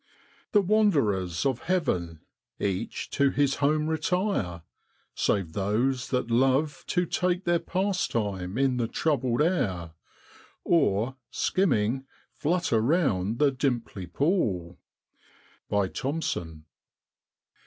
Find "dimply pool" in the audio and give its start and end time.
13.51-14.79